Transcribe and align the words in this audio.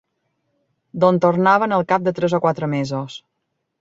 D'on 1.03 1.19
tornaven 1.25 1.75
al 1.77 1.85
cap 1.93 2.07
de 2.07 2.15
tres 2.21 2.37
o 2.39 2.43
quatre 2.47 2.71
mesos 2.77 3.19